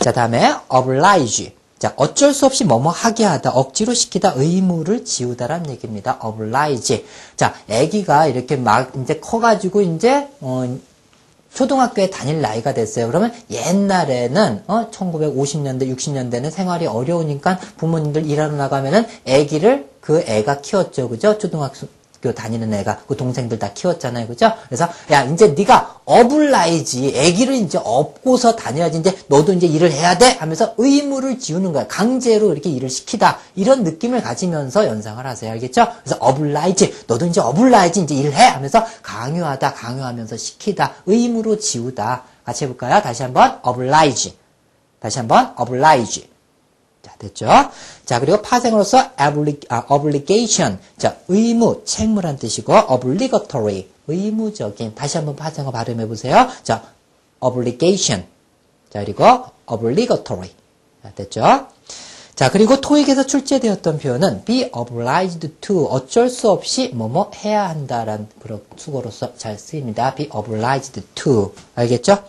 [0.00, 1.52] 자, 다음에 oblige.
[1.78, 6.18] 자, 어쩔 수 없이 뭐뭐 하게 하다, 억지로 시키다, 의무를 지우다란 얘기입니다.
[6.24, 7.04] oblige.
[7.36, 10.78] 자, 아기가 이렇게 막 이제 커가지고 이제 어,
[11.52, 13.06] 초등학교에 다닐 나이가 됐어요.
[13.06, 21.08] 그러면 옛날에는 어 1950년대, 60년대는 생활이 어려우니까 부모님들 일하러 나가면은 아기를 그 애가 키웠죠.
[21.08, 21.38] 그죠?
[21.38, 21.88] 초등학교
[22.34, 24.26] 다니는 애가 그 동생들 다 키웠잖아요.
[24.26, 24.52] 그죠?
[24.66, 27.08] 그래서 야, 이제 네가 업을 나야지.
[27.08, 28.98] 아기를 이제 업고서 다녀야지.
[28.98, 31.86] 이제 너도 이제 일을 해야 돼 하면서 의무를 지우는 거야.
[31.86, 33.38] 강제로 이렇게 일을 시키다.
[33.54, 35.50] 이런 느낌을 가지면서 연상을 하세요.
[35.52, 35.86] 알겠죠?
[36.02, 36.94] 그래서 업을 나야지.
[37.06, 38.02] 너도 이제 업을 나야지.
[38.02, 40.94] 이제 일해 하면서 강요하다, 강요하면서 시키다.
[41.06, 42.24] 의무로 지우다.
[42.44, 43.02] 같이 해볼까요?
[43.02, 44.34] 다시 한번 oblige.
[45.00, 46.35] 다시 한번 oblige.
[47.16, 47.46] 자, 됐죠?
[48.04, 50.78] 자, 그리고 파생으로서 obli, 아, obligation.
[50.98, 53.86] 자, 의무, 책무란 뜻이고, obligatory.
[54.06, 54.94] 의무적인.
[54.94, 56.48] 다시 한번 파생어 발음해 보세요.
[56.62, 56.82] 자,
[57.40, 58.26] obligation.
[58.90, 60.50] 자, 그리고 obligatory.
[61.02, 61.66] 자, 됐죠?
[62.36, 65.86] 자, 그리고 토익에서 출제되었던 표현은 be obliged to.
[65.86, 70.14] 어쩔 수 없이 뭐뭐 해야 한다라는 그런 수고로서 잘 쓰입니다.
[70.14, 71.54] be obliged to.
[71.74, 72.22] 알겠죠?